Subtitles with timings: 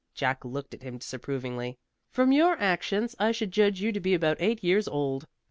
[0.15, 1.77] Jack looked at him disapprovingly.
[2.09, 5.27] "From your actions I should judge you to be about eight years old."